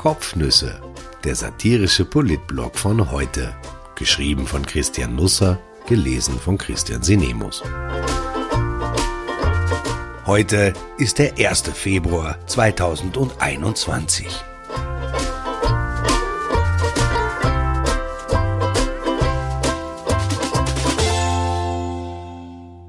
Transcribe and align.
Kopfnüsse, 0.00 0.80
der 1.24 1.34
satirische 1.34 2.06
Politblog 2.06 2.78
von 2.78 3.10
heute. 3.10 3.54
Geschrieben 3.96 4.46
von 4.46 4.64
Christian 4.64 5.14
Nusser, 5.14 5.58
gelesen 5.86 6.38
von 6.38 6.56
Christian 6.56 7.02
Sinemus. 7.02 7.62
Heute 10.24 10.72
ist 10.96 11.18
der 11.18 11.36
1. 11.36 11.64
Februar 11.74 12.38
2021. 12.46 14.26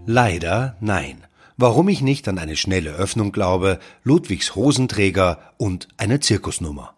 Leider 0.06 0.78
nein. 0.80 1.26
Warum 1.58 1.90
ich 1.90 2.00
nicht 2.02 2.30
an 2.30 2.40
eine 2.40 2.56
schnelle 2.56 2.92
Öffnung 2.92 3.34
glaube, 3.34 3.80
Ludwigs 4.06 4.56
Hosenträger 4.56 5.40
und 5.58 5.90
eine 5.98 6.22
Zirkusnummer. 6.22 6.96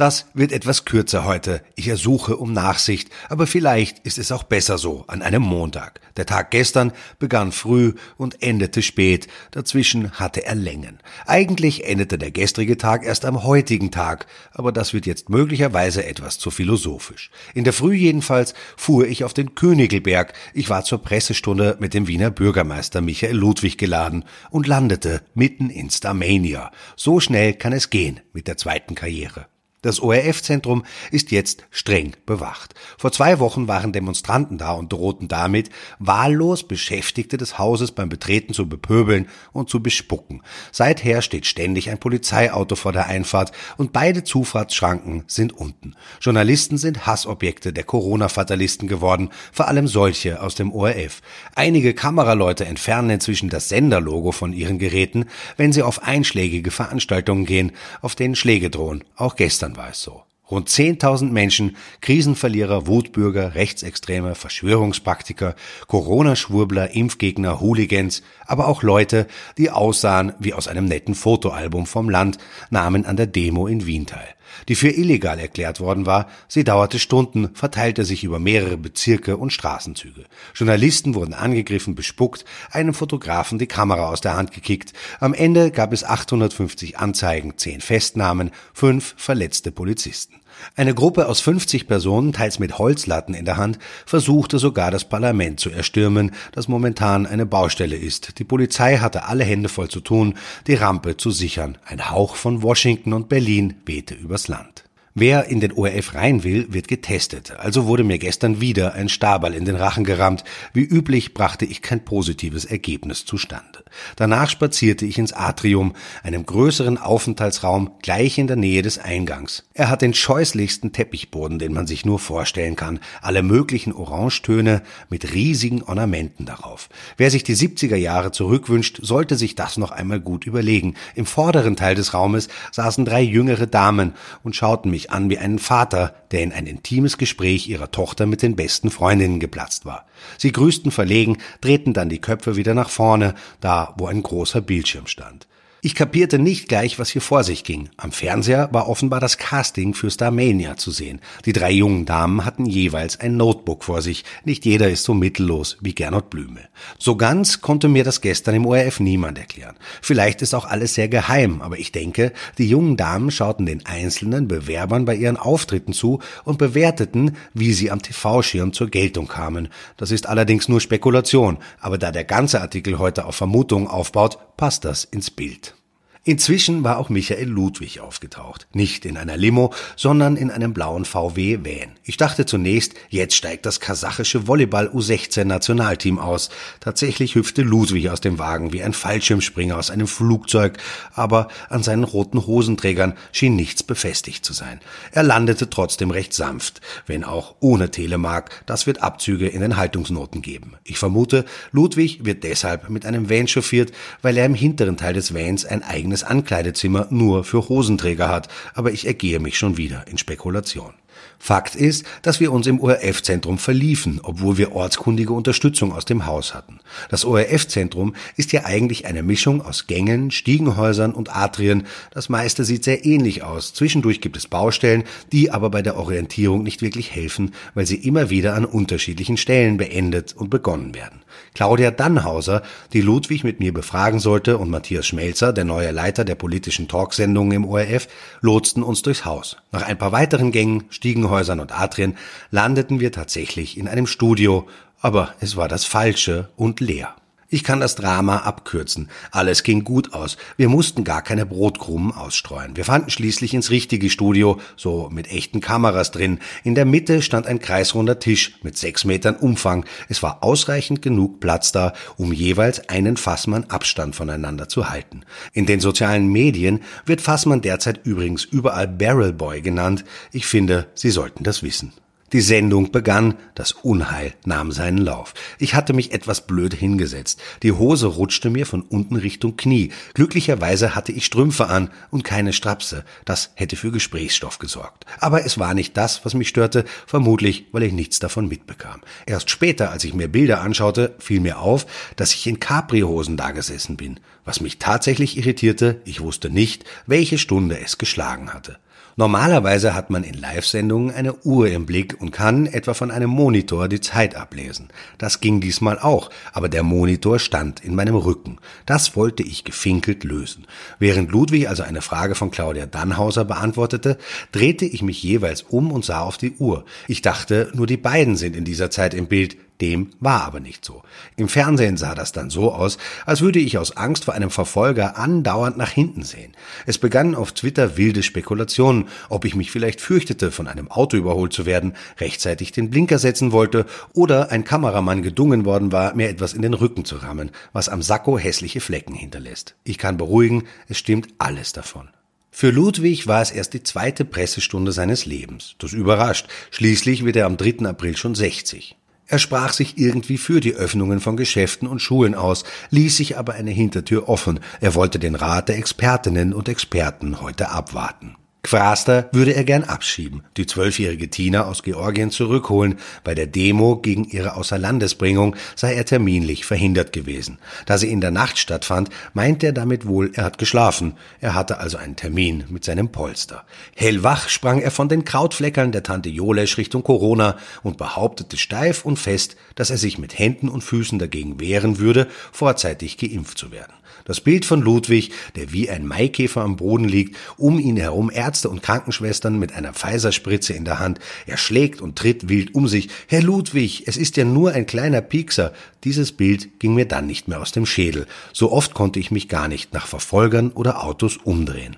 Das 0.00 0.24
wird 0.32 0.50
etwas 0.50 0.86
kürzer 0.86 1.26
heute. 1.26 1.60
Ich 1.76 1.86
ersuche 1.86 2.38
um 2.38 2.54
Nachsicht, 2.54 3.10
aber 3.28 3.46
vielleicht 3.46 3.98
ist 3.98 4.16
es 4.16 4.32
auch 4.32 4.44
besser 4.44 4.78
so 4.78 5.04
an 5.08 5.20
einem 5.20 5.42
Montag. 5.42 6.00
Der 6.16 6.24
Tag 6.24 6.50
gestern 6.52 6.92
begann 7.18 7.52
früh 7.52 7.92
und 8.16 8.42
endete 8.42 8.80
spät. 8.80 9.28
Dazwischen 9.50 10.12
hatte 10.12 10.42
er 10.42 10.54
Längen. 10.54 11.00
Eigentlich 11.26 11.84
endete 11.86 12.16
der 12.16 12.30
gestrige 12.30 12.78
Tag 12.78 13.04
erst 13.04 13.26
am 13.26 13.44
heutigen 13.44 13.90
Tag, 13.90 14.26
aber 14.52 14.72
das 14.72 14.94
wird 14.94 15.04
jetzt 15.04 15.28
möglicherweise 15.28 16.02
etwas 16.06 16.38
zu 16.38 16.50
philosophisch. 16.50 17.30
In 17.52 17.64
der 17.64 17.74
Früh 17.74 17.92
jedenfalls 17.92 18.54
fuhr 18.78 19.06
ich 19.06 19.24
auf 19.24 19.34
den 19.34 19.54
Königelberg. 19.54 20.32
Ich 20.54 20.70
war 20.70 20.82
zur 20.82 21.02
Pressestunde 21.02 21.76
mit 21.78 21.92
dem 21.92 22.08
Wiener 22.08 22.30
Bürgermeister 22.30 23.02
Michael 23.02 23.36
Ludwig 23.36 23.76
geladen 23.76 24.24
und 24.48 24.66
landete 24.66 25.20
mitten 25.34 25.68
in 25.68 25.90
Starmania. 25.90 26.70
So 26.96 27.20
schnell 27.20 27.52
kann 27.52 27.74
es 27.74 27.90
gehen 27.90 28.20
mit 28.32 28.48
der 28.48 28.56
zweiten 28.56 28.94
Karriere. 28.94 29.44
Das 29.82 30.00
ORF-Zentrum 30.00 30.84
ist 31.10 31.30
jetzt 31.30 31.64
streng 31.70 32.12
bewacht. 32.26 32.74
Vor 32.98 33.12
zwei 33.12 33.38
Wochen 33.38 33.66
waren 33.66 33.92
Demonstranten 33.92 34.58
da 34.58 34.72
und 34.72 34.92
drohten 34.92 35.26
damit, 35.26 35.70
wahllos 35.98 36.68
Beschäftigte 36.68 37.38
des 37.38 37.58
Hauses 37.58 37.92
beim 37.92 38.10
Betreten 38.10 38.52
zu 38.52 38.68
bepöbeln 38.68 39.26
und 39.52 39.70
zu 39.70 39.82
bespucken. 39.82 40.42
Seither 40.70 41.22
steht 41.22 41.46
ständig 41.46 41.88
ein 41.88 41.96
Polizeiauto 41.96 42.76
vor 42.76 42.92
der 42.92 43.06
Einfahrt 43.06 43.52
und 43.78 43.94
beide 43.94 44.22
Zufahrtsschranken 44.22 45.24
sind 45.28 45.54
unten. 45.54 45.94
Journalisten 46.20 46.76
sind 46.76 47.06
Hassobjekte 47.06 47.72
der 47.72 47.84
Corona-Fatalisten 47.84 48.86
geworden, 48.86 49.30
vor 49.50 49.68
allem 49.68 49.88
solche 49.88 50.42
aus 50.42 50.54
dem 50.56 50.72
ORF. 50.72 51.22
Einige 51.54 51.94
Kameraleute 51.94 52.66
entfernen 52.66 53.08
inzwischen 53.08 53.48
das 53.48 53.70
Senderlogo 53.70 54.32
von 54.32 54.52
ihren 54.52 54.78
Geräten, 54.78 55.24
wenn 55.56 55.72
sie 55.72 55.82
auf 55.82 56.02
einschlägige 56.02 56.70
Veranstaltungen 56.70 57.46
gehen, 57.46 57.72
auf 58.02 58.14
denen 58.14 58.36
Schläge 58.36 58.68
drohen, 58.68 59.04
auch 59.16 59.36
gestern 59.36 59.69
Gestern 59.70 59.76
war 59.76 59.90
es 59.90 60.02
so. 60.02 60.22
Rund 60.50 60.68
10.000 60.68 61.30
Menschen, 61.30 61.76
Krisenverlierer, 62.00 62.88
Wutbürger, 62.88 63.54
Rechtsextreme, 63.54 64.34
Verschwörungspraktiker, 64.34 65.54
Corona-Schwurbler, 65.86 66.90
Impfgegner, 66.92 67.60
Hooligans, 67.60 68.22
aber 68.46 68.66
auch 68.66 68.82
Leute, 68.82 69.28
die 69.58 69.70
aussahen 69.70 70.32
wie 70.40 70.52
aus 70.52 70.66
einem 70.66 70.86
netten 70.86 71.14
Fotoalbum 71.14 71.86
vom 71.86 72.10
Land, 72.10 72.38
nahmen 72.70 73.06
an 73.06 73.16
der 73.16 73.28
Demo 73.28 73.68
in 73.68 73.86
Wien 73.86 74.06
teil 74.06 74.34
die 74.68 74.74
für 74.74 74.90
illegal 74.90 75.38
erklärt 75.38 75.80
worden 75.80 76.06
war. 76.06 76.28
Sie 76.48 76.64
dauerte 76.64 76.98
Stunden, 76.98 77.50
verteilte 77.54 78.04
sich 78.04 78.24
über 78.24 78.38
mehrere 78.38 78.76
Bezirke 78.76 79.36
und 79.36 79.52
Straßenzüge. 79.52 80.24
Journalisten 80.54 81.14
wurden 81.14 81.34
angegriffen, 81.34 81.94
bespuckt, 81.94 82.44
einem 82.70 82.94
Fotografen 82.94 83.58
die 83.58 83.66
Kamera 83.66 84.08
aus 84.08 84.20
der 84.20 84.36
Hand 84.36 84.52
gekickt. 84.52 84.92
Am 85.20 85.34
Ende 85.34 85.70
gab 85.70 85.92
es 85.92 86.04
850 86.04 86.98
Anzeigen, 86.98 87.56
10 87.56 87.80
Festnahmen, 87.80 88.50
5 88.74 89.14
verletzte 89.16 89.72
Polizisten. 89.72 90.40
Eine 90.76 90.94
Gruppe 90.94 91.28
aus 91.28 91.40
50 91.40 91.86
Personen, 91.86 92.32
teils 92.32 92.58
mit 92.58 92.78
Holzlatten 92.78 93.34
in 93.34 93.44
der 93.44 93.56
Hand, 93.56 93.78
versuchte 94.06 94.58
sogar 94.58 94.90
das 94.90 95.04
Parlament 95.04 95.60
zu 95.60 95.70
erstürmen, 95.70 96.32
das 96.52 96.68
momentan 96.68 97.26
eine 97.26 97.46
Baustelle 97.46 97.96
ist. 97.96 98.38
Die 98.38 98.44
Polizei 98.44 98.98
hatte 98.98 99.24
alle 99.26 99.44
Hände 99.44 99.68
voll 99.68 99.88
zu 99.88 100.00
tun, 100.00 100.34
die 100.66 100.74
Rampe 100.74 101.16
zu 101.16 101.30
sichern. 101.30 101.78
Ein 101.84 102.10
Hauch 102.10 102.34
von 102.36 102.62
Washington 102.62 103.12
und 103.12 103.28
Berlin 103.28 103.74
wehte 103.86 104.14
übers 104.40 104.48
Land. 104.48 104.89
Wer 105.14 105.46
in 105.46 105.58
den 105.58 105.72
ORF 105.72 106.14
rein 106.14 106.44
will, 106.44 106.72
wird 106.72 106.86
getestet. 106.86 107.52
Also 107.58 107.86
wurde 107.86 108.04
mir 108.04 108.18
gestern 108.18 108.60
wieder 108.60 108.94
ein 108.94 109.08
Stabal 109.08 109.54
in 109.54 109.64
den 109.64 109.74
Rachen 109.74 110.04
gerammt. 110.04 110.44
Wie 110.72 110.84
üblich 110.84 111.34
brachte 111.34 111.64
ich 111.64 111.82
kein 111.82 112.04
positives 112.04 112.64
Ergebnis 112.64 113.24
zustande. 113.24 113.82
Danach 114.14 114.48
spazierte 114.48 115.04
ich 115.06 115.18
ins 115.18 115.32
Atrium, 115.32 115.94
einem 116.22 116.46
größeren 116.46 116.96
Aufenthaltsraum 116.96 117.92
gleich 118.02 118.38
in 118.38 118.46
der 118.46 118.54
Nähe 118.54 118.82
des 118.82 118.98
Eingangs. 118.98 119.64
Er 119.74 119.90
hat 119.90 120.02
den 120.02 120.14
scheußlichsten 120.14 120.92
Teppichboden, 120.92 121.58
den 121.58 121.72
man 121.72 121.88
sich 121.88 122.04
nur 122.04 122.20
vorstellen 122.20 122.76
kann. 122.76 123.00
Alle 123.20 123.42
möglichen 123.42 123.92
Orangetöne 123.92 124.82
mit 125.08 125.32
riesigen 125.34 125.82
Ornamenten 125.82 126.44
darauf. 126.44 126.88
Wer 127.16 127.32
sich 127.32 127.42
die 127.42 127.56
70er 127.56 127.96
Jahre 127.96 128.30
zurückwünscht, 128.30 129.00
sollte 129.02 129.36
sich 129.36 129.56
das 129.56 129.76
noch 129.76 129.90
einmal 129.90 130.20
gut 130.20 130.46
überlegen. 130.46 130.94
Im 131.16 131.26
vorderen 131.26 131.74
Teil 131.74 131.96
des 131.96 132.14
Raumes 132.14 132.48
saßen 132.70 133.04
drei 133.04 133.22
jüngere 133.22 133.66
Damen 133.66 134.14
und 134.44 134.54
schauten 134.54 134.90
mich 134.90 134.99
mich 135.00 135.10
an 135.10 135.30
wie 135.30 135.38
einen 135.38 135.58
Vater, 135.58 136.14
der 136.30 136.42
in 136.42 136.52
ein 136.52 136.66
intimes 136.66 137.16
Gespräch 137.16 137.68
ihrer 137.68 137.90
Tochter 137.90 138.26
mit 138.26 138.42
den 138.42 138.56
besten 138.56 138.90
Freundinnen 138.90 139.40
geplatzt 139.40 139.86
war. 139.86 140.06
Sie 140.36 140.52
grüßten 140.52 140.90
verlegen, 140.90 141.38
drehten 141.60 141.94
dann 141.94 142.10
die 142.10 142.20
Köpfe 142.20 142.56
wieder 142.56 142.74
nach 142.74 142.90
vorne, 142.90 143.34
da 143.60 143.94
wo 143.96 144.06
ein 144.06 144.22
großer 144.22 144.60
Bildschirm 144.60 145.06
stand. 145.06 145.46
Ich 145.82 145.94
kapierte 145.94 146.38
nicht 146.38 146.68
gleich, 146.68 146.98
was 146.98 147.08
hier 147.08 147.22
vor 147.22 147.42
sich 147.42 147.64
ging. 147.64 147.88
Am 147.96 148.12
Fernseher 148.12 148.68
war 148.70 148.86
offenbar 148.86 149.18
das 149.18 149.38
Casting 149.38 149.94
für 149.94 150.10
Starmania 150.10 150.76
zu 150.76 150.90
sehen. 150.90 151.20
Die 151.46 151.54
drei 151.54 151.70
jungen 151.70 152.04
Damen 152.04 152.44
hatten 152.44 152.66
jeweils 152.66 153.18
ein 153.18 153.38
Notebook 153.38 153.84
vor 153.84 154.02
sich. 154.02 154.24
Nicht 154.44 154.66
jeder 154.66 154.90
ist 154.90 155.04
so 155.04 155.14
mittellos 155.14 155.78
wie 155.80 155.94
Gernot 155.94 156.28
Blümel. 156.28 156.68
So 156.98 157.16
ganz 157.16 157.62
konnte 157.62 157.88
mir 157.88 158.04
das 158.04 158.20
gestern 158.20 158.56
im 158.56 158.66
ORF 158.66 159.00
niemand 159.00 159.38
erklären. 159.38 159.76
Vielleicht 160.02 160.42
ist 160.42 160.52
auch 160.52 160.66
alles 160.66 160.94
sehr 160.94 161.08
geheim, 161.08 161.62
aber 161.62 161.78
ich 161.78 161.92
denke, 161.92 162.34
die 162.58 162.68
jungen 162.68 162.98
Damen 162.98 163.30
schauten 163.30 163.64
den 163.64 163.86
einzelnen 163.86 164.48
Bewerbern 164.48 165.06
bei 165.06 165.14
ihren 165.14 165.38
Auftritten 165.38 165.94
zu 165.94 166.20
und 166.44 166.58
bewerteten, 166.58 167.38
wie 167.54 167.72
sie 167.72 167.90
am 167.90 168.02
TV-Schirm 168.02 168.74
zur 168.74 168.88
Geltung 168.90 169.28
kamen. 169.28 169.68
Das 169.96 170.10
ist 170.10 170.28
allerdings 170.28 170.68
nur 170.68 170.82
Spekulation, 170.82 171.56
aber 171.80 171.96
da 171.96 172.10
der 172.12 172.24
ganze 172.24 172.60
Artikel 172.60 172.98
heute 172.98 173.24
auf 173.24 173.36
Vermutungen 173.36 173.88
aufbaut, 173.88 174.38
passt 174.60 174.84
das 174.84 175.04
ins 175.04 175.30
Bild. 175.30 175.74
Inzwischen 176.22 176.84
war 176.84 176.98
auch 176.98 177.08
Michael 177.08 177.48
Ludwig 177.48 178.00
aufgetaucht. 178.00 178.66
Nicht 178.74 179.06
in 179.06 179.16
einer 179.16 179.38
Limo, 179.38 179.72
sondern 179.96 180.36
in 180.36 180.50
einem 180.50 180.74
blauen 180.74 181.06
VW 181.06 181.60
Van. 181.64 181.92
Ich 182.04 182.18
dachte 182.18 182.44
zunächst, 182.44 182.92
jetzt 183.08 183.34
steigt 183.34 183.64
das 183.64 183.80
kasachische 183.80 184.46
Volleyball 184.46 184.88
U16 184.88 185.44
Nationalteam 185.44 186.18
aus. 186.18 186.50
Tatsächlich 186.80 187.36
hüpfte 187.36 187.62
Ludwig 187.62 188.10
aus 188.10 188.20
dem 188.20 188.38
Wagen 188.38 188.74
wie 188.74 188.82
ein 188.82 188.92
Fallschirmspringer 188.92 189.78
aus 189.78 189.90
einem 189.90 190.06
Flugzeug, 190.06 190.76
aber 191.14 191.48
an 191.70 191.82
seinen 191.82 192.04
roten 192.04 192.46
Hosenträgern 192.46 193.14
schien 193.32 193.56
nichts 193.56 193.82
befestigt 193.82 194.44
zu 194.44 194.52
sein. 194.52 194.80
Er 195.12 195.22
landete 195.22 195.70
trotzdem 195.70 196.10
recht 196.10 196.34
sanft, 196.34 196.82
wenn 197.06 197.24
auch 197.24 197.54
ohne 197.60 197.90
Telemark. 197.90 198.62
Das 198.66 198.86
wird 198.86 199.02
Abzüge 199.02 199.48
in 199.48 199.62
den 199.62 199.78
Haltungsnoten 199.78 200.42
geben. 200.42 200.74
Ich 200.84 200.98
vermute, 200.98 201.46
Ludwig 201.72 202.26
wird 202.26 202.44
deshalb 202.44 202.90
mit 202.90 203.06
einem 203.06 203.30
Van 203.30 203.48
chauffiert, 203.48 203.92
weil 204.20 204.36
er 204.36 204.44
im 204.44 204.54
hinteren 204.54 204.98
Teil 204.98 205.14
des 205.14 205.34
Vans 205.34 205.64
ein 205.64 205.82
eigenes 205.82 206.09
eigenes 206.10 206.24
Ankleidezimmer 206.24 207.06
nur 207.10 207.44
für 207.44 207.68
Hosenträger 207.68 208.28
hat, 208.28 208.48
aber 208.74 208.90
ich 208.90 209.06
ergehe 209.06 209.38
mich 209.38 209.56
schon 209.56 209.76
wieder 209.76 210.08
in 210.08 210.18
Spekulation. 210.18 210.92
Fakt 211.38 211.74
ist, 211.74 212.04
dass 212.22 212.38
wir 212.38 212.52
uns 212.52 212.66
im 212.66 212.80
ORF-Zentrum 212.80 213.58
verliefen, 213.58 214.20
obwohl 214.22 214.58
wir 214.58 214.72
ortskundige 214.72 215.32
Unterstützung 215.32 215.92
aus 215.92 216.04
dem 216.04 216.26
Haus 216.26 216.54
hatten. 216.54 216.80
Das 217.08 217.24
ORF-Zentrum 217.24 218.14
ist 218.36 218.52
ja 218.52 218.64
eigentlich 218.66 219.06
eine 219.06 219.22
Mischung 219.22 219.62
aus 219.62 219.86
Gängen, 219.86 220.30
Stiegenhäusern 220.30 221.12
und 221.12 221.34
Atrien. 221.34 221.86
Das 222.10 222.28
meiste 222.28 222.64
sieht 222.64 222.84
sehr 222.84 223.06
ähnlich 223.06 223.42
aus. 223.42 223.72
Zwischendurch 223.72 224.20
gibt 224.20 224.36
es 224.36 224.48
Baustellen, 224.48 225.04
die 225.32 225.50
aber 225.50 225.70
bei 225.70 225.80
der 225.80 225.96
Orientierung 225.96 226.62
nicht 226.62 226.82
wirklich 226.82 227.12
helfen, 227.12 227.54
weil 227.74 227.86
sie 227.86 227.96
immer 227.96 228.28
wieder 228.28 228.54
an 228.54 228.66
unterschiedlichen 228.66 229.38
Stellen 229.38 229.78
beendet 229.78 230.34
und 230.34 230.50
begonnen 230.50 230.94
werden. 230.94 231.22
Claudia 231.54 231.90
Dannhauser, 231.90 232.62
die 232.92 233.00
Ludwig 233.00 233.44
mit 233.44 233.60
mir 233.60 233.72
befragen 233.72 234.20
sollte, 234.20 234.58
und 234.58 234.70
Matthias 234.70 235.06
Schmelzer, 235.06 235.52
der 235.52 235.64
neue 235.64 235.90
Leiter 235.90 236.24
der 236.24 236.34
politischen 236.34 236.88
Talksendungen 236.88 237.52
im 237.52 237.64
ORF, 237.64 238.08
lotsten 238.40 238.82
uns 238.82 239.02
durchs 239.02 239.24
Haus. 239.24 239.56
Nach 239.72 239.82
ein 239.82 239.98
paar 239.98 240.12
weiteren 240.12 240.52
Gängen, 240.52 240.84
Stiegenhäusern 241.10 241.58
und 241.58 241.72
Atrien 241.72 242.16
landeten 242.52 243.00
wir 243.00 243.10
tatsächlich 243.10 243.76
in 243.76 243.88
einem 243.88 244.06
Studio, 244.06 244.68
aber 245.00 245.34
es 245.40 245.56
war 245.56 245.66
das 245.66 245.84
falsche 245.84 246.48
und 246.54 246.78
leer. 246.78 247.16
Ich 247.52 247.64
kann 247.64 247.80
das 247.80 247.96
Drama 247.96 248.38
abkürzen. 248.38 249.10
Alles 249.32 249.64
ging 249.64 249.82
gut 249.82 250.12
aus. 250.12 250.36
Wir 250.56 250.68
mussten 250.68 251.02
gar 251.02 251.20
keine 251.20 251.44
Brotkrumen 251.44 252.12
ausstreuen. 252.12 252.76
Wir 252.76 252.84
fanden 252.84 253.10
schließlich 253.10 253.54
ins 253.54 253.70
richtige 253.70 254.08
Studio, 254.08 254.60
so 254.76 255.10
mit 255.10 255.32
echten 255.32 255.60
Kameras 255.60 256.12
drin. 256.12 256.38
In 256.62 256.76
der 256.76 256.84
Mitte 256.84 257.22
stand 257.22 257.48
ein 257.48 257.58
kreisrunder 257.58 258.20
Tisch 258.20 258.54
mit 258.62 258.78
sechs 258.78 259.04
Metern 259.04 259.34
Umfang. 259.34 259.84
Es 260.08 260.22
war 260.22 260.44
ausreichend 260.44 261.02
genug 261.02 261.40
Platz 261.40 261.72
da, 261.72 261.92
um 262.16 262.32
jeweils 262.32 262.88
einen 262.88 263.16
Fassmann 263.16 263.64
Abstand 263.64 264.14
voneinander 264.14 264.68
zu 264.68 264.88
halten. 264.88 265.22
In 265.52 265.66
den 265.66 265.80
sozialen 265.80 266.28
Medien 266.28 266.84
wird 267.04 267.20
Fassmann 267.20 267.62
derzeit 267.62 268.06
übrigens 268.06 268.44
überall 268.44 268.86
Barrel 268.86 269.32
Boy 269.32 269.60
genannt. 269.60 270.04
Ich 270.30 270.46
finde, 270.46 270.86
Sie 270.94 271.10
sollten 271.10 271.42
das 271.42 271.64
wissen. 271.64 271.92
Die 272.32 272.40
Sendung 272.40 272.92
begann, 272.92 273.34
das 273.56 273.72
Unheil 273.72 274.34
nahm 274.44 274.70
seinen 274.70 274.98
Lauf. 274.98 275.34
Ich 275.58 275.74
hatte 275.74 275.92
mich 275.92 276.12
etwas 276.12 276.46
blöd 276.46 276.72
hingesetzt. 276.72 277.40
Die 277.64 277.72
Hose 277.72 278.06
rutschte 278.06 278.50
mir 278.50 278.66
von 278.66 278.82
unten 278.82 279.16
Richtung 279.16 279.56
Knie. 279.56 279.90
Glücklicherweise 280.14 280.94
hatte 280.94 281.10
ich 281.10 281.24
Strümpfe 281.24 281.66
an 281.66 281.90
und 282.10 282.22
keine 282.22 282.52
Strapse. 282.52 283.04
Das 283.24 283.50
hätte 283.56 283.74
für 283.74 283.90
Gesprächsstoff 283.90 284.60
gesorgt. 284.60 285.06
Aber 285.18 285.44
es 285.44 285.58
war 285.58 285.74
nicht 285.74 285.96
das, 285.96 286.24
was 286.24 286.34
mich 286.34 286.48
störte, 286.48 286.84
vermutlich, 287.04 287.66
weil 287.72 287.82
ich 287.82 287.92
nichts 287.92 288.20
davon 288.20 288.46
mitbekam. 288.46 289.00
Erst 289.26 289.50
später, 289.50 289.90
als 289.90 290.04
ich 290.04 290.14
mir 290.14 290.28
Bilder 290.28 290.60
anschaute, 290.60 291.16
fiel 291.18 291.40
mir 291.40 291.58
auf, 291.58 291.84
dass 292.14 292.32
ich 292.32 292.46
in 292.46 292.60
Capri-Hosen 292.60 293.36
dagesessen 293.36 293.96
bin. 293.96 294.20
Was 294.44 294.60
mich 294.60 294.78
tatsächlich 294.78 295.36
irritierte, 295.36 296.00
ich 296.04 296.20
wusste 296.20 296.48
nicht, 296.48 296.84
welche 297.06 297.38
Stunde 297.38 297.80
es 297.80 297.98
geschlagen 297.98 298.54
hatte. 298.54 298.78
Normalerweise 299.20 299.94
hat 299.94 300.08
man 300.08 300.24
in 300.24 300.32
Live-Sendungen 300.32 301.14
eine 301.14 301.34
Uhr 301.44 301.68
im 301.68 301.84
Blick 301.84 302.18
und 302.22 302.30
kann 302.30 302.64
etwa 302.64 302.94
von 302.94 303.10
einem 303.10 303.28
Monitor 303.28 303.86
die 303.86 304.00
Zeit 304.00 304.34
ablesen. 304.34 304.88
Das 305.18 305.40
ging 305.42 305.60
diesmal 305.60 305.98
auch, 305.98 306.30
aber 306.54 306.70
der 306.70 306.82
Monitor 306.82 307.38
stand 307.38 307.84
in 307.84 307.94
meinem 307.94 308.14
Rücken. 308.14 308.56
Das 308.86 309.16
wollte 309.16 309.42
ich 309.42 309.64
gefinkelt 309.64 310.24
lösen. 310.24 310.66
Während 310.98 311.30
Ludwig 311.32 311.68
also 311.68 311.82
eine 311.82 312.00
Frage 312.00 312.34
von 312.34 312.50
Claudia 312.50 312.86
Dannhauser 312.86 313.44
beantwortete, 313.44 314.16
drehte 314.52 314.86
ich 314.86 315.02
mich 315.02 315.22
jeweils 315.22 315.60
um 315.60 315.92
und 315.92 316.02
sah 316.02 316.20
auf 316.20 316.38
die 316.38 316.52
Uhr. 316.52 316.86
Ich 317.06 317.20
dachte, 317.20 317.70
nur 317.74 317.86
die 317.86 317.98
beiden 317.98 318.36
sind 318.36 318.56
in 318.56 318.64
dieser 318.64 318.90
Zeit 318.90 319.12
im 319.12 319.26
Bild. 319.26 319.58
Dem 319.80 320.10
war 320.20 320.44
aber 320.44 320.60
nicht 320.60 320.84
so. 320.84 321.02
Im 321.36 321.48
Fernsehen 321.48 321.96
sah 321.96 322.14
das 322.14 322.32
dann 322.32 322.50
so 322.50 322.72
aus, 322.72 322.98
als 323.24 323.40
würde 323.40 323.58
ich 323.58 323.78
aus 323.78 323.96
Angst 323.96 324.24
vor 324.24 324.34
einem 324.34 324.50
Verfolger 324.50 325.16
andauernd 325.16 325.76
nach 325.76 325.90
hinten 325.90 326.22
sehen. 326.22 326.52
Es 326.86 326.98
begannen 326.98 327.34
auf 327.34 327.52
Twitter 327.52 327.96
wilde 327.96 328.22
Spekulationen, 328.22 329.08
ob 329.28 329.44
ich 329.44 329.54
mich 329.54 329.70
vielleicht 329.70 330.00
fürchtete, 330.00 330.50
von 330.50 330.68
einem 330.68 330.90
Auto 330.90 331.16
überholt 331.16 331.52
zu 331.52 331.64
werden, 331.64 331.94
rechtzeitig 332.18 332.72
den 332.72 332.90
Blinker 332.90 333.18
setzen 333.18 333.52
wollte 333.52 333.86
oder 334.12 334.50
ein 334.50 334.64
Kameramann 334.64 335.22
gedungen 335.22 335.64
worden 335.64 335.92
war, 335.92 336.14
mir 336.14 336.28
etwas 336.28 336.52
in 336.52 336.62
den 336.62 336.74
Rücken 336.74 337.04
zu 337.04 337.16
rammen, 337.16 337.50
was 337.72 337.88
am 337.88 338.02
Sakko 338.02 338.38
hässliche 338.38 338.80
Flecken 338.80 339.14
hinterlässt. 339.14 339.74
Ich 339.84 339.98
kann 339.98 340.16
beruhigen, 340.16 340.64
es 340.88 340.98
stimmt 340.98 341.28
alles 341.38 341.72
davon. 341.72 342.08
Für 342.50 342.70
Ludwig 342.70 343.26
war 343.26 343.40
es 343.40 343.52
erst 343.52 343.74
die 343.74 343.82
zweite 343.82 344.24
Pressestunde 344.24 344.92
seines 344.92 345.24
Lebens. 345.24 345.76
Das 345.78 345.92
überrascht. 345.92 346.48
Schließlich 346.70 347.24
wird 347.24 347.36
er 347.36 347.46
am 347.46 347.56
3. 347.56 347.86
April 347.86 348.16
schon 348.16 348.34
60. 348.34 348.96
Er 349.30 349.38
sprach 349.38 349.72
sich 349.72 349.96
irgendwie 349.96 350.38
für 350.38 350.58
die 350.58 350.74
Öffnungen 350.74 351.20
von 351.20 351.36
Geschäften 351.36 351.86
und 351.86 352.00
Schulen 352.00 352.34
aus, 352.34 352.64
ließ 352.90 353.16
sich 353.16 353.38
aber 353.38 353.52
eine 353.52 353.70
Hintertür 353.70 354.28
offen. 354.28 354.58
Er 354.80 354.96
wollte 354.96 355.20
den 355.20 355.36
Rat 355.36 355.68
der 355.68 355.78
Expertinnen 355.78 356.52
und 356.52 356.68
Experten 356.68 357.40
heute 357.40 357.70
abwarten. 357.70 358.34
Quaster 358.62 359.30
würde 359.32 359.54
er 359.54 359.64
gern 359.64 359.84
abschieben, 359.84 360.42
die 360.58 360.66
zwölfjährige 360.66 361.30
Tina 361.30 361.64
aus 361.64 361.82
Georgien 361.82 362.30
zurückholen. 362.30 362.98
Bei 363.24 363.34
der 363.34 363.46
Demo 363.46 363.96
gegen 363.96 364.24
ihre 364.24 364.54
Außerlandesbringung 364.54 365.56
sei 365.76 365.94
er 365.94 366.04
terminlich 366.04 366.66
verhindert 366.66 367.14
gewesen. 367.14 367.58
Da 367.86 367.96
sie 367.96 368.10
in 368.10 368.20
der 368.20 368.30
Nacht 368.30 368.58
stattfand, 368.58 369.08
meint 369.32 369.64
er 369.64 369.72
damit 369.72 370.06
wohl, 370.06 370.30
er 370.34 370.44
hat 370.44 370.58
geschlafen. 370.58 371.14
Er 371.40 371.54
hatte 371.54 371.78
also 371.78 371.96
einen 371.96 372.16
Termin 372.16 372.64
mit 372.68 372.84
seinem 372.84 373.10
Polster. 373.10 373.64
Hellwach 373.96 374.50
sprang 374.50 374.80
er 374.80 374.90
von 374.90 375.08
den 375.08 375.24
Krautfleckern 375.24 375.90
der 375.90 376.02
Tante 376.02 376.28
Jolesch 376.28 376.76
Richtung 376.76 377.02
Corona 377.02 377.56
und 377.82 377.96
behauptete 377.96 378.58
steif 378.58 379.06
und 379.06 379.18
fest, 379.18 379.56
dass 379.74 379.88
er 379.88 379.96
sich 379.96 380.18
mit 380.18 380.38
Händen 380.38 380.68
und 380.68 380.84
Füßen 380.84 381.18
dagegen 381.18 381.60
wehren 381.60 381.98
würde, 381.98 382.28
vorzeitig 382.52 383.16
geimpft 383.16 383.56
zu 383.56 383.72
werden. 383.72 383.94
Das 384.24 384.40
Bild 384.40 384.64
von 384.64 384.80
Ludwig, 384.80 385.32
der 385.56 385.72
wie 385.72 385.90
ein 385.90 386.06
Maikäfer 386.06 386.60
am 386.60 386.76
Boden 386.76 387.08
liegt, 387.08 387.36
um 387.56 387.78
ihn 387.78 387.96
herum 387.96 388.30
Ärzte 388.50 388.68
und 388.68 388.82
Krankenschwestern 388.82 389.60
mit 389.60 389.74
einer 389.74 389.92
Pfeiserspritze 389.92 390.72
in 390.72 390.84
der 390.84 390.98
Hand. 390.98 391.20
Er 391.46 391.56
schlägt 391.56 392.00
und 392.00 392.18
tritt 392.18 392.48
wild 392.48 392.74
um 392.74 392.88
sich. 392.88 393.08
Herr 393.28 393.42
Ludwig, 393.42 394.08
es 394.08 394.16
ist 394.16 394.36
ja 394.36 394.44
nur 394.44 394.72
ein 394.72 394.86
kleiner 394.86 395.20
Piekser. 395.20 395.72
Dieses 396.02 396.32
Bild 396.32 396.80
ging 396.80 396.94
mir 396.94 397.06
dann 397.06 397.28
nicht 397.28 397.46
mehr 397.46 397.60
aus 397.60 397.70
dem 397.70 397.86
Schädel. 397.86 398.26
So 398.52 398.72
oft 398.72 398.92
konnte 398.92 399.20
ich 399.20 399.30
mich 399.30 399.48
gar 399.48 399.68
nicht 399.68 399.94
nach 399.94 400.08
Verfolgern 400.08 400.72
oder 400.72 401.04
Autos 401.04 401.36
umdrehen. 401.36 401.94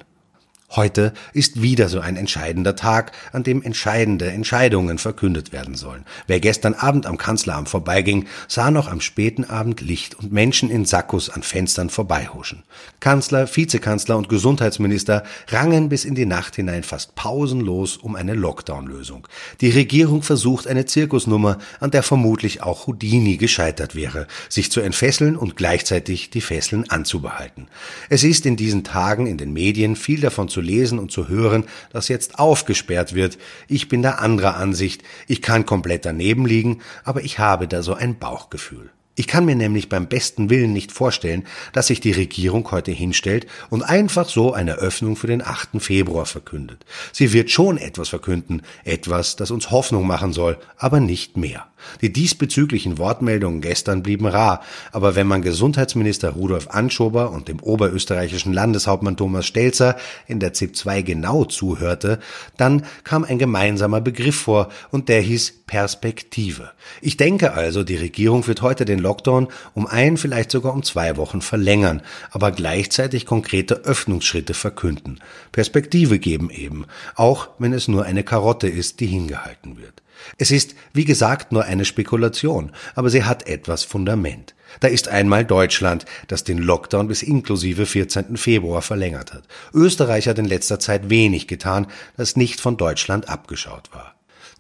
Heute 0.75 1.13
ist 1.35 1.61
wieder 1.61 1.91
so 1.91 2.01
ein 2.01 2.17
entscheidender 2.17 2.75
Tag, 2.75 3.13
an 3.33 3.43
dem 3.43 3.61
entscheidende 3.63 4.31
Entscheidungen 4.31 4.97
verkündet 4.97 5.53
werden 5.53 5.75
sollen. 5.75 6.07
Wer 6.27 6.41
gestern 6.41 6.73
Abend 6.73 7.05
am 7.05 7.19
Kanzleramt 7.19 7.69
vorbeiging, 7.69 8.25
sah 8.49 8.71
noch 8.71 8.91
am 8.91 9.03
späten 9.03 9.45
Abend 9.45 9.83
Licht 9.83 10.15
und 10.15 10.33
Menschen 10.33 10.71
in 10.71 10.87
Sackos 10.87 11.29
an 11.29 11.43
Fenstern 11.43 11.91
vorbeihuschen. 11.91 12.63
Kanzler, 13.01 13.55
Vizekanzler 13.55 14.17
und 14.17 14.31
Gesundheitsminister 14.31 15.25
rangen 15.49 15.91
bis 15.91 16.07
in 16.07 16.15
die 16.15 16.25
Nacht 16.25 16.57
hinein 16.57 16.85
fast 16.85 17.17
pausenlos 17.17 17.99
um 17.99 18.17
eine 18.17 18.33
Lockdown-Lösung. 18.33 19.29
Die 19.61 19.71
Regierung 19.71 20.23
versucht 20.23 20.67
eine 20.67 20.87
Zirkusnummer, 20.87 21.59
an 21.81 21.91
der 21.91 22.03
vermutlich 22.03 22.63
auch 22.63 22.87
Houdini 22.87 23.37
gescheitert 23.37 23.95
wäre, 23.95 24.27
sich 24.49 24.73
zu 24.73 24.81
entfesseln 24.81 25.37
und 25.37 25.55
gleichzeitig 25.57 26.31
die 26.31 26.41
Fesseln 26.41 26.89
anzubehalten. 26.89 27.69
Es 28.09 28.25
ist 28.25 28.47
in 28.47 28.57
diesen 28.57 28.85
Tagen 28.85 29.27
in 29.27 29.37
den 29.37 29.53
Medien 29.53 29.97
viel 29.97 30.23
davon 30.23 30.49
zu 30.49 30.62
lesen 30.63 30.99
und 30.99 31.13
zu 31.13 31.29
hören, 31.29 31.65
dass 31.91 32.09
jetzt 32.09 32.39
aufgesperrt 32.39 33.15
wird. 33.15 33.39
Ich 33.69 33.89
bin 33.89 34.03
da 34.03 34.13
anderer 34.13 34.57
Ansicht. 34.57 35.03
Ich 35.27 35.43
kann 35.43 35.67
komplett 35.67 36.07
daneben 36.07 36.47
liegen, 36.47 36.81
aber 37.05 37.23
ich 37.23 37.39
habe 37.39 37.69
da 37.69 37.83
so 37.83 37.95
ein 37.95 38.19
Bauchgefühl. 38.19 38.91
Ich 39.15 39.27
kann 39.27 39.45
mir 39.45 39.57
nämlich 39.57 39.91
beim 39.91 40.07
besten 40.07 40.49
Willen 40.49 40.73
nicht 40.73 40.91
vorstellen, 40.91 41.45
dass 41.75 41.89
sich 41.89 42.01
die 42.01 42.13
Regierung 42.13 42.71
heute 42.71 42.93
hinstellt 42.93 43.47
und 43.69 43.83
einfach 43.83 44.27
so 44.27 44.55
eine 44.55 44.77
Öffnung 44.77 45.17
für 45.17 45.27
den 45.27 45.43
8. 45.43 45.83
Februar 45.83 46.25
verkündet. 46.25 46.87
Sie 47.13 47.35
wird 47.35 47.51
schon 47.51 47.77
etwas 47.77 48.09
verkünden, 48.09 48.63
etwas, 48.85 49.37
das 49.37 49.51
uns 49.51 49.71
Hoffnung 49.71 50.07
machen 50.07 50.33
soll, 50.33 50.57
aber 50.79 50.99
nicht 50.99 51.37
mehr. 51.37 51.67
Die 52.01 52.13
diesbezüglichen 52.13 52.99
Wortmeldungen 52.99 53.61
gestern 53.61 54.03
blieben 54.03 54.27
rar, 54.27 54.63
aber 54.93 55.15
wenn 55.15 55.27
man 55.27 55.43
Gesundheitsminister 55.43 56.31
Rudolf 56.31 56.69
Anschober 56.69 57.31
und 57.31 57.49
dem 57.49 57.61
oberösterreichischen 57.61 58.53
Landeshauptmann 58.53 59.17
Thomas 59.17 59.47
Stelzer 59.47 59.97
in 60.27 60.41
der 60.41 60.53
ZIP 60.53 60.77
2 60.77 61.03
genau 61.03 61.45
zuhörte, 61.45 62.19
dann 62.57 62.87
kam 63.05 63.25
ein 63.25 63.39
gemeinsamer 63.39 64.01
Begriff 64.01 64.37
vor 64.37 64.69
und 64.91 65.09
der 65.09 65.21
hieß 65.21 65.63
Perspektive. 65.67 66.71
Ich 67.01 67.17
denke 67.17 67.53
also, 67.53 67.83
die 67.83 67.97
Regierung 67.97 68.47
wird 68.47 68.63
heute 68.63 68.85
den 68.85 68.99
Lockdown 69.03 69.49
um 69.75 69.87
ein, 69.87 70.17
vielleicht 70.17 70.51
sogar 70.51 70.73
um 70.73 70.83
zwei 70.83 71.17
Wochen 71.17 71.43
verlängern, 71.43 72.03
aber 72.31 72.53
gleichzeitig 72.53 73.27
konkrete 73.27 73.85
Öffnungsschritte 73.85 74.55
verkünden. 74.55 75.21
Perspektive 75.53 76.19
geben 76.19 76.49
eben, 76.51 76.87
auch 77.15 77.49
wenn 77.59 77.73
es 77.73 77.89
nur 77.89 78.05
eine 78.05 78.23
Karotte 78.25 78.69
ist, 78.69 79.01
die 79.01 79.07
hingehalten 79.07 79.77
wird. 79.77 80.03
Es 80.39 80.51
ist, 80.51 80.75
wie 80.93 81.05
gesagt, 81.05 81.53
nur 81.53 81.65
eine 81.65 81.85
Spekulation, 81.85 82.73
aber 82.95 83.11
sie 83.11 83.25
hat 83.25 83.47
etwas 83.47 83.85
Fundament. 83.85 84.55
Da 84.81 84.89
ist 84.89 85.09
einmal 85.09 85.45
Deutschland, 85.45 86.07
das 86.29 86.45
den 86.45 86.59
Lockdown 86.59 87.09
bis 87.09 87.23
inklusive 87.23 87.87
14. 87.87 88.37
Februar 88.37 88.83
verlängert 88.83 89.35
hat. 89.35 89.45
Österreich 89.75 90.29
hat 90.29 90.39
in 90.39 90.47
letzter 90.47 90.81
Zeit 90.81 91.11
wenig 91.11 91.47
getan, 91.47 91.87
das 92.17 92.37
nicht 92.37 92.61
von 92.61 92.77
Deutschland 92.77 93.29
abgeschaut 93.29 93.91
war. 93.93 94.12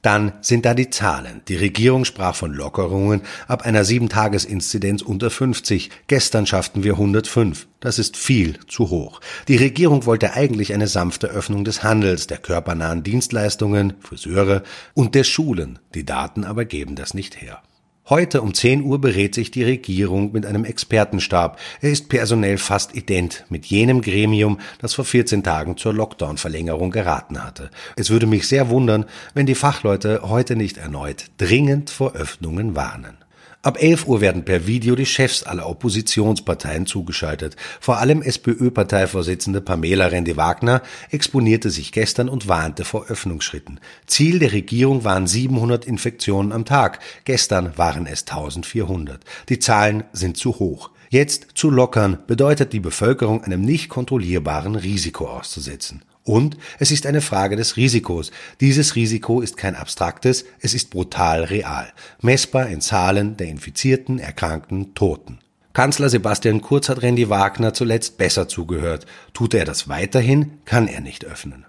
Dann 0.02 0.32
sind 0.40 0.66
da 0.66 0.74
die 0.74 0.90
Zahlen. 0.90 1.42
Die 1.46 1.54
Regierung 1.54 2.04
sprach 2.04 2.34
von 2.34 2.52
Lockerungen 2.52 3.22
ab 3.46 3.62
einer 3.62 3.84
7-Tages-Inzidenz 3.84 5.00
unter 5.00 5.30
50. 5.30 5.90
Gestern 6.08 6.44
schafften 6.44 6.82
wir 6.82 6.94
105. 6.94 7.68
Das 7.78 8.00
ist 8.00 8.16
viel 8.16 8.58
zu 8.66 8.90
hoch. 8.90 9.20
Die 9.46 9.56
Regierung 9.56 10.04
wollte 10.04 10.34
eigentlich 10.34 10.74
eine 10.74 10.88
sanfte 10.88 11.28
Öffnung 11.28 11.64
des 11.64 11.84
Handels, 11.84 12.26
der 12.26 12.38
körpernahen 12.38 13.04
Dienstleistungen, 13.04 13.94
Friseure 14.00 14.64
und 14.94 15.14
der 15.14 15.24
Schulen. 15.24 15.78
Die 15.94 16.04
Daten 16.04 16.44
aber 16.44 16.64
geben 16.64 16.96
das 16.96 17.14
nicht 17.14 17.40
her. 17.40 17.62
Heute 18.08 18.42
um 18.42 18.52
10 18.52 18.82
Uhr 18.82 19.00
berät 19.00 19.32
sich 19.36 19.52
die 19.52 19.62
Regierung 19.62 20.32
mit 20.32 20.44
einem 20.44 20.64
Expertenstab. 20.64 21.60
Er 21.80 21.90
ist 21.90 22.08
personell 22.08 22.58
fast 22.58 22.96
ident 22.96 23.44
mit 23.48 23.66
jenem 23.66 24.00
Gremium, 24.00 24.58
das 24.80 24.94
vor 24.94 25.04
14 25.04 25.44
Tagen 25.44 25.76
zur 25.76 25.94
Lockdown-Verlängerung 25.94 26.90
geraten 26.90 27.44
hatte. 27.44 27.70
Es 27.94 28.10
würde 28.10 28.26
mich 28.26 28.48
sehr 28.48 28.70
wundern, 28.70 29.04
wenn 29.34 29.46
die 29.46 29.54
Fachleute 29.54 30.22
heute 30.24 30.56
nicht 30.56 30.78
erneut 30.78 31.26
dringend 31.38 31.90
vor 31.90 32.14
Öffnungen 32.14 32.74
warnen. 32.74 33.21
Ab 33.64 33.80
11 33.80 34.08
Uhr 34.08 34.20
werden 34.20 34.44
per 34.44 34.66
Video 34.66 34.96
die 34.96 35.06
Chefs 35.06 35.44
aller 35.44 35.68
Oppositionsparteien 35.68 36.84
zugeschaltet. 36.84 37.54
Vor 37.78 37.98
allem 37.98 38.20
SPÖ-Parteivorsitzende 38.20 39.60
Pamela 39.60 40.06
Rendi-Wagner 40.06 40.82
exponierte 41.12 41.70
sich 41.70 41.92
gestern 41.92 42.28
und 42.28 42.48
warnte 42.48 42.84
vor 42.84 43.06
Öffnungsschritten. 43.06 43.78
Ziel 44.08 44.40
der 44.40 44.50
Regierung 44.50 45.04
waren 45.04 45.28
700 45.28 45.84
Infektionen 45.84 46.50
am 46.50 46.64
Tag. 46.64 46.98
Gestern 47.24 47.78
waren 47.78 48.06
es 48.06 48.22
1400. 48.22 49.22
Die 49.48 49.60
Zahlen 49.60 50.02
sind 50.12 50.36
zu 50.36 50.58
hoch. 50.58 50.90
Jetzt 51.08 51.50
zu 51.54 51.70
lockern 51.70 52.18
bedeutet 52.26 52.72
die 52.72 52.80
Bevölkerung 52.80 53.44
einem 53.44 53.60
nicht 53.60 53.88
kontrollierbaren 53.88 54.74
Risiko 54.74 55.28
auszusetzen. 55.28 56.02
Und 56.24 56.56
es 56.78 56.90
ist 56.90 57.06
eine 57.06 57.20
Frage 57.20 57.56
des 57.56 57.76
Risikos. 57.76 58.30
Dieses 58.60 58.94
Risiko 58.94 59.40
ist 59.40 59.56
kein 59.56 59.74
abstraktes, 59.74 60.44
es 60.60 60.74
ist 60.74 60.90
brutal 60.90 61.44
real, 61.44 61.92
messbar 62.20 62.68
in 62.68 62.80
Zahlen 62.80 63.36
der 63.36 63.48
Infizierten, 63.48 64.18
Erkrankten, 64.18 64.94
Toten. 64.94 65.38
Kanzler 65.72 66.10
Sebastian 66.10 66.60
Kurz 66.60 66.88
hat 66.88 67.02
Randy 67.02 67.30
Wagner 67.30 67.72
zuletzt 67.72 68.18
besser 68.18 68.46
zugehört. 68.46 69.06
Tut 69.32 69.54
er 69.54 69.64
das 69.64 69.88
weiterhin, 69.88 70.58
kann 70.64 70.86
er 70.86 71.00
nicht 71.00 71.24
öffnen. 71.24 71.64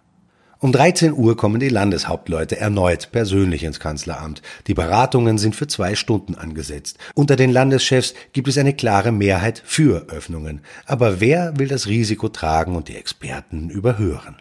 Um 0.63 0.71
13 0.71 1.11
Uhr 1.11 1.35
kommen 1.35 1.59
die 1.59 1.67
Landeshauptleute 1.67 2.57
erneut 2.57 3.11
persönlich 3.11 3.65
ins 3.65 3.81
Kanzleramt. 3.81 4.41
Die 4.67 4.73
Beratungen 4.73 5.37
sind 5.37 5.57
für 5.57 5.67
zwei 5.67 5.93
Stunden 5.93 6.35
angesetzt. 6.35 6.99
Unter 7.15 7.35
den 7.35 7.51
Landeschefs 7.51 8.13
gibt 8.31 8.47
es 8.47 8.57
eine 8.57 8.73
klare 8.73 9.11
Mehrheit 9.11 9.61
für 9.65 10.07
Öffnungen. 10.07 10.61
Aber 10.85 11.19
wer 11.19 11.59
will 11.59 11.67
das 11.67 11.87
Risiko 11.87 12.29
tragen 12.29 12.77
und 12.77 12.87
die 12.87 12.95
Experten 12.95 13.69
überhören? 13.69 14.37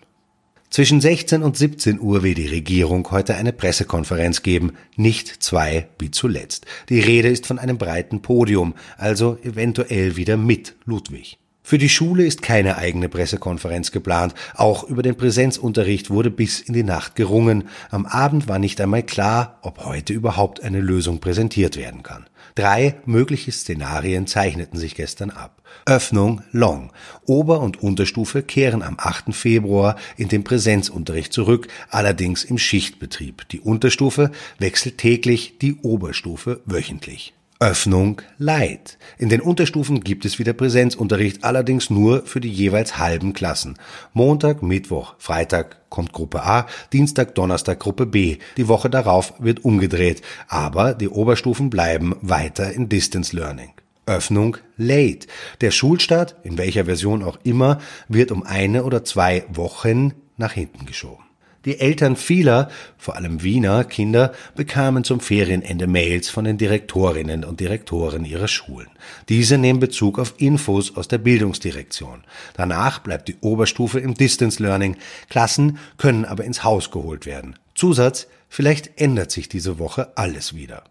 Zwischen 0.71 1.01
16 1.01 1.43
und 1.43 1.57
17 1.57 1.99
Uhr 1.99 2.23
will 2.23 2.35
die 2.35 2.47
Regierung 2.47 3.11
heute 3.11 3.35
eine 3.35 3.53
Pressekonferenz 3.53 4.45
geben, 4.45 4.75
nicht 4.95 5.43
zwei 5.43 5.89
wie 5.99 6.13
zuletzt. 6.13 6.67
Die 6.89 7.01
Rede 7.01 7.31
ist 7.31 7.49
von 7.49 7.59
einem 7.59 7.79
breiten 7.79 8.23
Podium, 8.23 8.75
also 8.97 9.39
eventuell 9.43 10.15
wieder 10.15 10.37
mit 10.37 10.77
Ludwig. 10.85 11.42
Für 11.73 11.79
die 11.79 11.89
Schule 11.89 12.27
ist 12.27 12.43
keine 12.43 12.77
eigene 12.77 13.09
Pressekonferenz 13.09 13.93
geplant. 13.93 14.35
Auch 14.57 14.85
über 14.85 15.03
den 15.03 15.17
Präsenzunterricht 15.17 16.11
wurde 16.11 16.31
bis 16.31 16.61
in 16.61 16.75
die 16.75 16.83
Nacht 16.83 17.17
gerungen. 17.17 17.65
Am 17.89 18.05
Abend 18.05 18.47
war 18.47 18.59
nicht 18.59 18.79
einmal 18.79 19.05
klar, 19.05 19.59
ob 19.63 19.83
heute 19.87 20.13
überhaupt 20.13 20.63
eine 20.63 20.83
Lösung 20.83 21.19
präsentiert 21.19 21.79
werden 21.79 22.03
kann. 22.03 22.27
Drei 22.57 22.97
mögliche 23.07 23.53
Szenarien 23.53 24.27
zeichneten 24.27 24.79
sich 24.79 24.95
gestern 24.95 25.31
ab. 25.31 25.63
Öffnung 25.87 26.43
Long. 26.53 26.93
Ober- 27.25 27.61
und 27.61 27.83
Unterstufe 27.83 28.43
kehren 28.43 28.83
am 28.83 28.97
8. 28.99 29.35
Februar 29.35 29.97
in 30.19 30.29
den 30.29 30.45
Präsenzunterricht 30.45 31.33
zurück, 31.33 31.69
allerdings 31.89 32.45
im 32.45 32.59
Schichtbetrieb. 32.59 33.49
Die 33.49 33.61
Unterstufe 33.61 34.31
wechselt 34.59 34.99
täglich, 34.99 35.57
die 35.59 35.77
Oberstufe 35.77 36.61
wöchentlich. 36.67 37.33
Öffnung 37.63 38.21
Light. 38.39 38.99
In 39.19 39.29
den 39.29 39.41
Unterstufen 39.41 40.01
gibt 40.01 40.25
es 40.25 40.41
wieder 40.41 40.53
Präsenzunterricht, 40.53 41.45
allerdings 41.45 41.91
nur 41.91 42.27
für 42.27 42.41
die 42.41 42.51
jeweils 42.51 42.99
halben 42.99 43.35
Klassen. 43.35 43.79
Montag, 44.15 44.65
Mittwoch, 44.65 45.15
Freitag 45.19 45.89
kommt 45.89 46.13
Gruppe 46.13 46.43
A, 46.43 46.67
Dienstag, 46.93 47.37
Donnerstag 47.37 47.79
Gruppe 47.79 48.05
B. 48.05 48.39
Die 48.57 48.67
Woche 48.67 48.91
darauf 48.91 49.35
wird 49.39 49.65
umgedreht, 49.65 50.23
aber 50.49 50.93
die 50.93 51.09
Oberstufen 51.09 51.71
bleiben 51.71 52.17
weiter 52.21 52.73
in 52.73 52.89
Distance 52.89 53.37
Learning. 53.37 53.71
Öffnung 54.07 54.57
Late. 54.77 55.29
Der 55.61 55.71
Schulstart, 55.71 56.35
in 56.43 56.59
welcher 56.59 56.87
Version 56.87 57.23
auch 57.23 57.39
immer, 57.45 57.79
wird 58.09 58.33
um 58.33 58.43
eine 58.43 58.83
oder 58.83 59.05
zwei 59.05 59.45
Wochen 59.49 60.15
nach 60.37 60.55
hinten 60.55 60.85
geschoben. 60.85 61.22
Die 61.65 61.79
Eltern 61.79 62.17
vieler, 62.17 62.69
vor 62.99 63.17
allem 63.17 63.43
Wiener 63.43 63.85
Kinder, 63.85 64.33
bekamen 64.57 65.05
zum 65.05 65.21
Ferienende 65.21 65.87
Mails 65.87 66.29
von 66.29 66.45
den 66.45 66.59
Direktorinnen 66.59 67.45
und 67.45 67.61
Direktoren 67.61 68.25
ihrer 68.25 68.49
Schulen. 68.49 68.89
Diese 69.29 69.59
nehmen 69.59 69.79
Bezug 69.81 70.19
auf 70.19 70.35
Infos 70.39 70.97
aus 70.97 71.09
der 71.09 71.19
Bildungsdirektion. 71.19 72.25
Danach 72.55 72.99
bleibt 72.99 73.29
die 73.29 73.37
Oberstufe 73.41 74.01
im 74.01 74.15
Distance 74.15 74.63
Learning. 74.63 74.97
Klassen 75.29 75.79
können 75.99 76.25
aber 76.25 76.45
ins 76.45 76.65
Haus 76.65 76.91
geholt 76.91 77.27
werden. 77.27 77.57
Zusatz, 77.75 78.27
vielleicht 78.49 79.01
ändert 79.01 79.31
sich 79.31 79.49
diese 79.49 79.79
Woche 79.79 80.17
alles 80.17 80.55
wieder. 80.55 80.85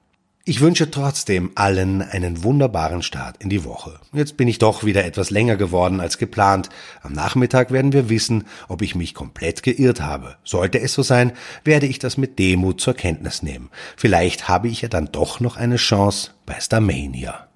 Ich 0.44 0.60
wünsche 0.60 0.90
trotzdem 0.90 1.52
allen 1.54 2.02
einen 2.02 2.44
wunderbaren 2.44 3.04
Start 3.04 3.38
in 3.44 3.50
die 3.50 3.64
Woche. 3.64 4.00
Jetzt 4.12 4.38
bin 4.38 4.48
ich 4.48 4.58
doch 4.58 4.84
wieder 4.84 5.06
etwas 5.06 5.30
länger 5.30 5.56
geworden 5.56 6.00
als 6.00 6.18
geplant. 6.18 6.70
Am 7.04 7.14
Nachmittag 7.14 7.70
werden 7.70 7.94
wir 7.94 8.10
wissen, 8.10 8.46
ob 8.68 8.82
ich 8.82 8.96
mich 8.96 9.14
komplett 9.14 9.62
geirrt 9.62 10.02
habe. 10.02 10.38
Sollte 10.44 10.80
es 10.80 10.94
so 10.94 11.04
sein, 11.04 11.34
werde 11.64 11.86
ich 11.86 12.00
das 12.00 12.18
mit 12.18 12.40
Demut 12.40 12.82
zur 12.82 12.96
Kenntnis 12.96 13.44
nehmen. 13.44 13.70
Vielleicht 13.96 14.48
habe 14.48 14.68
ich 14.68 14.82
ja 14.82 14.90
dann 14.90 15.12
doch 15.12 15.42
noch 15.42 15.58
eine 15.58 15.76
Chance 15.76 16.32
bei 16.48 16.60
Starmania. 16.60 17.51